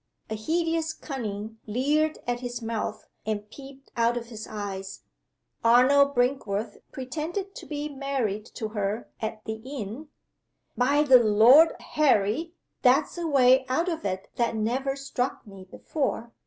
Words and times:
A 0.31 0.35
hideous 0.35 0.93
cunning 0.93 1.59
leered 1.67 2.17
at 2.25 2.39
his 2.39 2.59
mouth 2.59 3.07
and 3.23 3.47
peeped 3.51 3.91
out 3.95 4.17
of 4.17 4.29
his 4.29 4.47
eyes. 4.47 5.01
"Arnold 5.63 6.15
Brinkworth 6.15 6.77
pretended 6.91 7.53
to 7.53 7.67
be 7.67 7.87
married 7.87 8.47
to 8.55 8.69
her 8.69 9.11
at 9.21 9.45
the 9.45 9.61
inn. 9.63 10.07
By 10.75 11.03
the 11.03 11.19
lord 11.21 11.75
Harry! 11.79 12.55
that's 12.81 13.15
a 13.15 13.27
way 13.27 13.63
out 13.69 13.89
of 13.89 14.03
it 14.03 14.29
that 14.37 14.55
never 14.55 14.95
struck 14.95 15.45
me 15.45 15.65
before!" 15.65 16.31